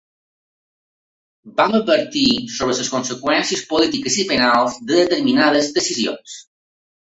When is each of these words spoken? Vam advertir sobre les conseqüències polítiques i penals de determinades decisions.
Vam 1.59 1.75
advertir 1.81 2.23
sobre 2.55 2.79
les 2.81 2.91
conseqüències 2.95 3.63
polítiques 3.77 4.19
i 4.25 4.29
penals 4.35 4.81
de 4.91 5.01
determinades 5.05 5.73
decisions. 5.81 6.39